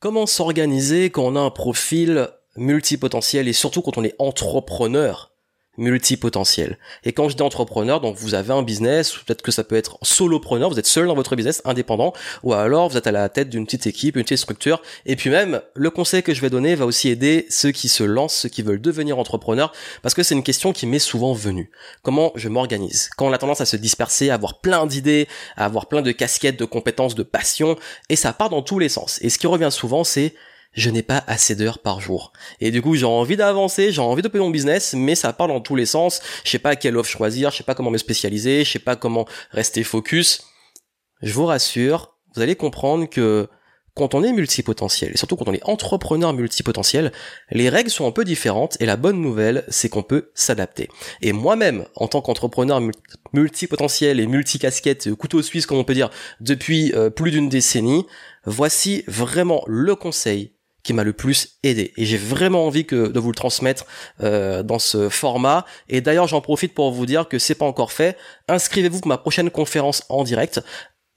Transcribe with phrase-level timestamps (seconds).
[0.00, 5.32] Comment s'organiser quand on a un profil multipotentiel et surtout quand on est entrepreneur?
[5.78, 6.76] Multipotentiel.
[7.04, 9.98] Et quand je dis entrepreneur, donc vous avez un business, peut-être que ça peut être
[10.02, 12.12] solopreneur, vous êtes seul dans votre business, indépendant,
[12.42, 14.82] ou alors vous êtes à la tête d'une petite équipe, une petite structure.
[15.06, 18.02] Et puis même, le conseil que je vais donner va aussi aider ceux qui se
[18.02, 19.72] lancent, ceux qui veulent devenir entrepreneurs,
[20.02, 21.70] parce que c'est une question qui m'est souvent venue.
[22.02, 23.08] Comment je m'organise?
[23.16, 26.12] Quand on a tendance à se disperser, à avoir plein d'idées, à avoir plein de
[26.12, 27.76] casquettes, de compétences, de passions,
[28.08, 29.18] et ça part dans tous les sens.
[29.22, 30.34] Et ce qui revient souvent, c'est
[30.72, 32.32] je n'ai pas assez d'heures par jour.
[32.60, 35.48] Et du coup, j'ai envie d'avancer, j'ai envie de payer mon business, mais ça part
[35.48, 36.20] dans tous les sens.
[36.44, 38.96] Je sais pas quelle offre choisir, je sais pas comment me spécialiser, je sais pas
[38.96, 40.44] comment rester focus.
[41.22, 43.48] Je vous rassure, vous allez comprendre que
[43.98, 47.10] quand on est multipotentiel, et surtout quand on est entrepreneur multipotentiel,
[47.50, 50.88] les règles sont un peu différentes et la bonne nouvelle, c'est qu'on peut s'adapter.
[51.20, 52.80] Et moi-même, en tant qu'entrepreneur
[53.32, 56.10] multipotentiel et multicasquette, couteau suisse comme on peut dire,
[56.40, 58.06] depuis euh, plus d'une décennie,
[58.44, 61.92] voici vraiment le conseil qui m'a le plus aidé.
[61.96, 63.86] Et j'ai vraiment envie que, de vous le transmettre
[64.22, 65.66] euh, dans ce format.
[65.88, 68.16] Et d'ailleurs, j'en profite pour vous dire que c'est pas encore fait.
[68.48, 70.62] Inscrivez-vous pour ma prochaine conférence en direct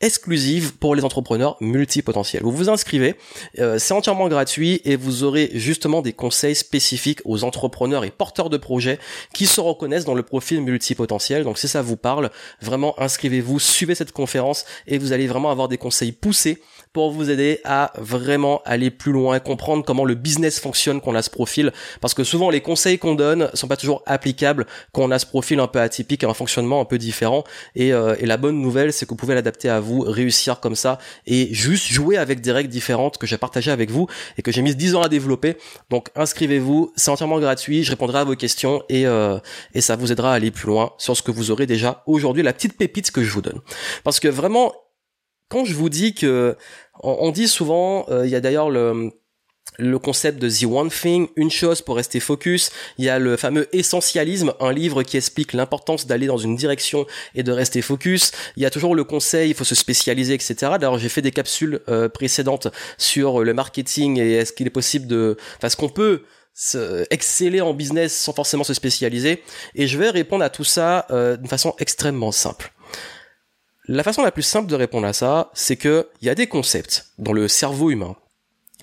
[0.01, 2.43] exclusive pour les entrepreneurs multipotentiels.
[2.43, 3.15] Vous vous inscrivez,
[3.59, 8.49] euh, c'est entièrement gratuit et vous aurez justement des conseils spécifiques aux entrepreneurs et porteurs
[8.49, 8.99] de projets
[9.33, 11.43] qui se reconnaissent dans le profil multipotentiel.
[11.43, 15.67] Donc si ça vous parle, vraiment inscrivez-vous, suivez cette conférence et vous allez vraiment avoir
[15.67, 16.61] des conseils poussés
[16.93, 21.21] pour vous aider à vraiment aller plus loin, comprendre comment le business fonctionne qu'on a
[21.21, 21.71] ce profil,
[22.01, 25.25] parce que souvent les conseils qu'on donne sont pas toujours applicables quand on a ce
[25.25, 27.43] profil un peu atypique, un fonctionnement un peu différent.
[27.75, 30.75] Et, euh, et la bonne nouvelle, c'est que vous pouvez l'adapter à vous, réussir comme
[30.75, 30.97] ça
[31.27, 34.61] et juste jouer avec des règles différentes que j'ai partagées avec vous et que j'ai
[34.61, 35.57] mis 10 ans à développer.
[35.89, 39.37] Donc inscrivez-vous, c'est entièrement gratuit, je répondrai à vos questions et, euh,
[39.73, 42.43] et ça vous aidera à aller plus loin sur ce que vous aurez déjà aujourd'hui,
[42.43, 43.59] la petite pépite que je vous donne.
[44.03, 44.73] Parce que vraiment,
[45.49, 46.55] quand je vous dis que
[47.03, 49.11] on, dit souvent, euh, il y a d'ailleurs le
[49.77, 52.71] le concept de the one thing, une chose pour rester focus.
[52.97, 57.05] Il y a le fameux essentialisme, un livre qui explique l'importance d'aller dans une direction
[57.35, 58.31] et de rester focus.
[58.57, 60.55] Il y a toujours le conseil, il faut se spécialiser, etc.
[60.79, 65.07] D'ailleurs, j'ai fait des capsules euh, précédentes sur le marketing et est-ce qu'il est possible
[65.07, 66.23] de, enfin, ce qu'on peut
[67.09, 69.41] exceller en business sans forcément se spécialiser.
[69.73, 72.73] Et je vais répondre à tout ça euh, d'une façon extrêmement simple.
[73.87, 76.47] La façon la plus simple de répondre à ça, c'est que il y a des
[76.47, 78.15] concepts dans le cerveau humain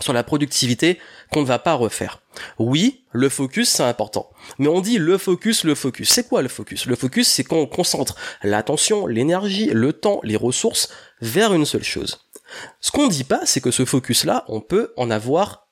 [0.00, 0.98] sur la productivité
[1.32, 2.22] qu'on ne va pas refaire.
[2.58, 4.30] Oui, le focus c'est important.
[4.58, 6.10] Mais on dit le focus, le focus.
[6.10, 6.86] C'est quoi le focus?
[6.86, 11.84] Le focus c'est quand on concentre l'attention, l'énergie, le temps, les ressources vers une seule
[11.84, 12.26] chose.
[12.80, 15.68] Ce qu'on dit pas, c'est que ce focus là, on peut en avoir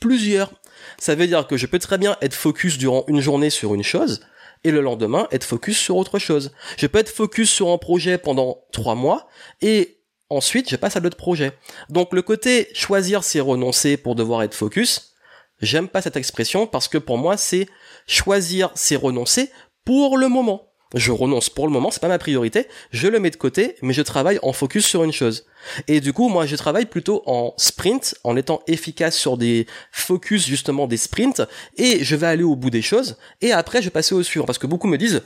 [0.00, 0.52] plusieurs.
[0.98, 3.82] Ça veut dire que je peux très bien être focus durant une journée sur une
[3.82, 4.20] chose,
[4.64, 6.52] et le lendemain être focus sur autre chose.
[6.76, 9.28] Je peux être focus sur un projet pendant trois mois
[9.62, 9.99] et
[10.30, 11.52] ensuite je passe à d'autres projets.
[11.88, 15.14] Donc le côté choisir c'est renoncer pour devoir être focus,
[15.60, 17.66] j'aime pas cette expression parce que pour moi c'est
[18.06, 19.50] choisir c'est renoncer
[19.84, 20.70] pour le moment.
[20.94, 23.92] Je renonce pour le moment, c'est pas ma priorité, je le mets de côté, mais
[23.92, 25.46] je travaille en focus sur une chose.
[25.86, 30.44] Et du coup, moi, je travaille plutôt en sprint, en étant efficace sur des focus,
[30.44, 31.42] justement, des sprints,
[31.76, 34.46] et je vais aller au bout des choses, et après, je vais passer au suivant,
[34.46, 35.22] parce que beaucoup me disent,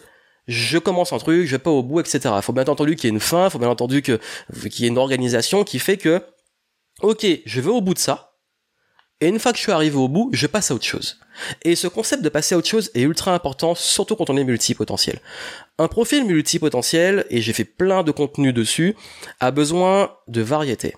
[0.47, 2.34] je commence un truc, je vais pas au bout, etc.
[2.43, 4.21] Faut bien entendu qu'il y ait une fin, faut bien entendu que,
[4.69, 6.22] qu'il y ait une organisation qui fait que,
[7.03, 8.34] ok, je vais au bout de ça,
[9.21, 11.19] et une fois que je suis arrivé au bout, je passe à autre chose.
[11.62, 14.44] Et ce concept de passer à autre chose est ultra important, surtout quand on est
[14.44, 15.21] multipotentiel.
[15.78, 18.97] Un profil multipotentiel, et j'ai fait plein de contenus dessus,
[19.41, 20.94] a besoin de variété.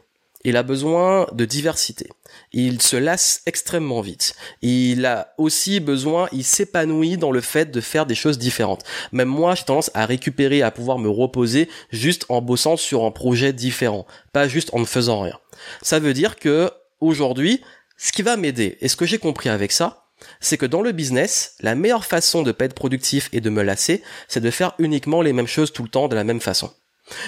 [0.47, 2.09] Il a besoin de diversité.
[2.53, 4.37] Il se lasse extrêmement vite.
[4.62, 8.85] Il a aussi besoin, il s'épanouit dans le fait de faire des choses différentes.
[9.11, 13.11] Même moi, j'ai tendance à récupérer, à pouvoir me reposer juste en bossant sur un
[13.11, 15.37] projet différent, pas juste en ne faisant rien.
[15.83, 16.71] Ça veut dire que
[17.01, 17.61] aujourd'hui,
[17.97, 20.05] ce qui va m'aider, et ce que j'ai compris avec ça,
[20.39, 23.65] c'est que dans le business, la meilleure façon de pas être productif et de me
[23.65, 26.71] lasser, c'est de faire uniquement les mêmes choses tout le temps de la même façon.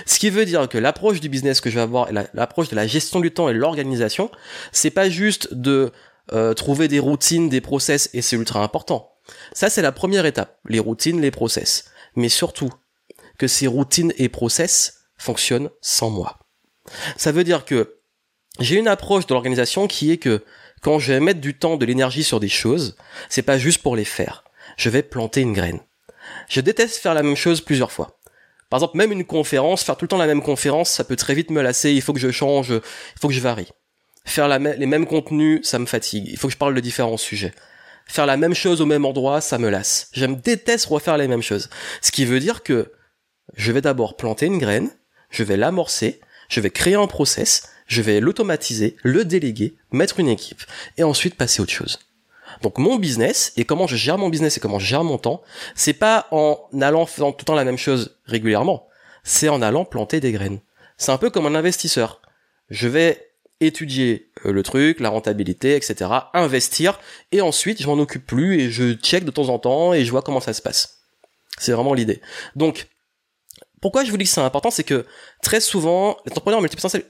[0.07, 2.87] Ce qui veut dire que l'approche du business que je vais avoir, l'approche de la
[2.87, 4.31] gestion du temps et l'organisation,
[4.73, 5.93] c'est pas juste de
[6.33, 9.13] euh, trouver des routines, des process, et c'est ultra important.
[9.53, 11.85] Ça, c'est la première étape, les routines, les process.
[12.17, 12.71] Mais surtout,
[13.39, 16.41] que ces routines et process fonctionnent sans moi.
[17.17, 17.99] Ça veut dire que
[18.61, 20.45] j'ai une approche de l'organisation qui est que
[20.83, 22.97] quand je vais mettre du temps, de l'énergie sur des choses,
[23.29, 24.45] c'est pas juste pour les faire.
[24.77, 25.81] Je vais planter une graine.
[26.49, 28.18] Je déteste faire la même chose plusieurs fois.
[28.71, 31.35] Par exemple, même une conférence, faire tout le temps la même conférence, ça peut très
[31.35, 33.69] vite me lasser, il faut que je change, il faut que je varie.
[34.25, 37.55] Faire les mêmes contenus, ça me fatigue, il faut que je parle de différents sujets.
[38.07, 40.09] Faire la même chose au même endroit, ça me lasse.
[40.13, 41.71] J'aime déteste refaire les mêmes choses.
[42.03, 42.93] Ce qui veut dire que
[43.55, 44.91] je vais d'abord planter une graine,
[45.31, 50.29] je vais l'amorcer, je vais créer un process, je vais l'automatiser, le déléguer, mettre une
[50.29, 50.63] équipe,
[50.99, 51.99] et ensuite passer à autre chose.
[52.63, 55.43] Donc mon business et comment je gère mon business et comment je gère mon temps,
[55.75, 58.89] c'est pas en allant faisant tout le temps la même chose régulièrement,
[59.23, 60.61] c'est en allant planter des graines.
[60.97, 62.21] C'est un peu comme un investisseur.
[62.71, 67.01] Je vais étudier euh, le truc, la rentabilité, etc., investir,
[67.33, 70.11] et ensuite je m'en occupe plus et je check de temps en temps et je
[70.11, 71.01] vois comment ça se passe.
[71.59, 72.21] C'est vraiment l'idée.
[72.55, 72.87] Donc,
[73.81, 75.07] pourquoi je vous dis que c'est important, c'est que
[75.43, 77.05] très souvent, les entrepreneurs multipotentiels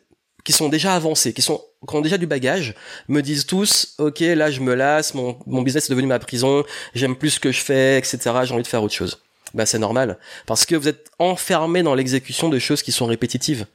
[0.44, 2.75] qui sont déjà avancés, qui sont qui ont déjà du bagage,
[3.06, 6.64] me disent tous, ok, là je me lasse, mon, mon business est devenu ma prison,
[6.94, 8.19] j'aime plus ce que je fais, etc.
[8.44, 9.20] J'ai envie de faire autre chose.
[9.55, 13.67] Bah c'est normal, parce que vous êtes enfermé dans l'exécution de choses qui sont répétitives.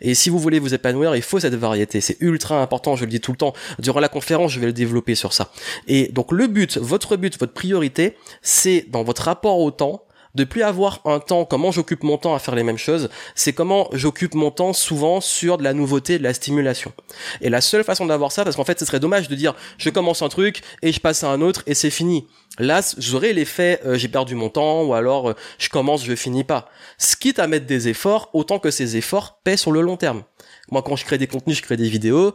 [0.00, 2.00] Et si vous voulez vous épanouir, il faut cette variété.
[2.00, 3.52] C'est ultra important, je le dis tout le temps.
[3.78, 5.50] Durant la conférence, je vais le développer sur ça.
[5.88, 10.04] Et donc le but, votre but, votre priorité, c'est dans votre rapport au temps,
[10.34, 13.52] de plus avoir un temps, comment j'occupe mon temps à faire les mêmes choses, c'est
[13.52, 16.92] comment j'occupe mon temps souvent sur de la nouveauté, de la stimulation.
[17.40, 19.90] Et la seule façon d'avoir ça, parce qu'en fait ce serait dommage de dire je
[19.90, 22.26] commence un truc et je passe à un autre et c'est fini.
[22.58, 26.44] Là, j'aurais l'effet euh, j'ai perdu mon temps ou alors euh, je commence, je finis
[26.44, 26.68] pas.
[26.98, 30.22] Ce quitte à mettre des efforts, autant que ces efforts paient sur le long terme.
[30.70, 32.34] Moi, quand je crée des contenus, je crée des vidéos,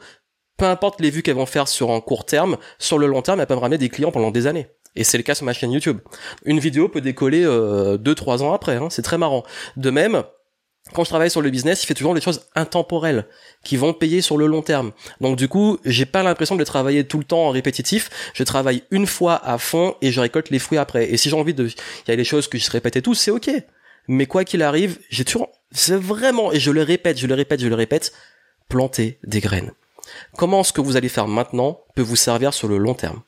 [0.57, 3.39] peu importe les vues qu'elles vont faire sur un court terme, sur le long terme,
[3.39, 4.67] elles peuvent ramener des clients pendant des années.
[4.97, 5.99] Et c'est le cas sur ma chaîne YouTube.
[6.43, 9.43] Une vidéo peut décoller euh, 2-3 ans après, hein, c'est très marrant.
[9.77, 10.23] De même,
[10.93, 13.27] quand je travaille sur le business, il fait toujours des choses intemporelles
[13.63, 14.91] qui vont payer sur le long terme.
[15.21, 18.09] Donc du coup, j'ai pas l'impression de travailler tout le temps en répétitif.
[18.33, 21.11] Je travaille une fois à fond et je récolte les fruits après.
[21.11, 23.13] Et si j'ai envie de, il y a des choses que je répète et tout,
[23.13, 23.51] c'est ok.
[24.07, 27.61] Mais quoi qu'il arrive, j'ai toujours, c'est vraiment, et je le répète, je le répète,
[27.61, 28.13] je le répète,
[28.69, 29.73] planter des graines.
[30.37, 33.21] Comment ce que vous allez faire maintenant peut vous servir sur le long terme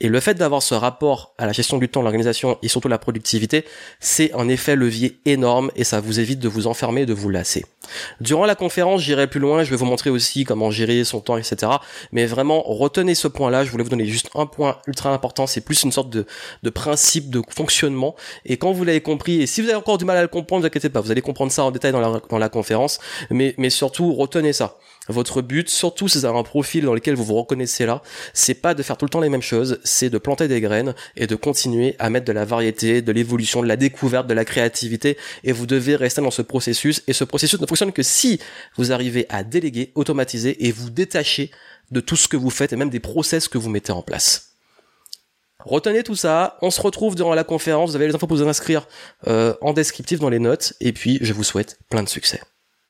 [0.00, 2.98] et le fait d'avoir ce rapport à la gestion du temps, l'organisation et surtout la
[2.98, 3.64] productivité,
[4.00, 7.64] c'est un effet levier énorme et ça vous évite de vous enfermer, de vous lasser.
[8.20, 11.36] Durant la conférence, j'irai plus loin, je vais vous montrer aussi comment gérer son temps,
[11.36, 11.72] etc.
[12.12, 15.60] Mais vraiment, retenez ce point-là, je voulais vous donner juste un point ultra important, c'est
[15.60, 16.26] plus une sorte de,
[16.62, 18.16] de principe de fonctionnement.
[18.44, 20.60] Et quand vous l'avez compris, et si vous avez encore du mal à le comprendre,
[20.60, 22.98] ne vous inquiétez pas, vous allez comprendre ça en détail dans la, dans la conférence,
[23.30, 24.78] mais, mais surtout, retenez ça.
[25.08, 28.54] Votre but, surtout si vous avez un profil dans lequel vous vous reconnaissez là, c'est
[28.54, 31.26] pas de faire tout le temps les mêmes choses, c'est de planter des graines et
[31.26, 35.16] de continuer à mettre de la variété, de l'évolution, de la découverte, de la créativité.
[35.44, 37.02] Et vous devez rester dans ce processus.
[37.06, 38.40] Et ce processus ne fonctionne que si
[38.76, 41.50] vous arrivez à déléguer, automatiser et vous détacher
[41.90, 44.52] de tout ce que vous faites et même des process que vous mettez en place.
[45.60, 48.46] Retenez tout ça, on se retrouve durant la conférence, vous avez les infos pour vous
[48.46, 48.86] inscrire
[49.26, 52.40] euh, en descriptif dans les notes, et puis je vous souhaite plein de succès.